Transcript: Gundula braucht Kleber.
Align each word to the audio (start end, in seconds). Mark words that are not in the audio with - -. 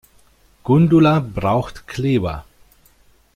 Gundula 0.63 1.19
braucht 1.21 1.85
Kleber. 1.85 2.43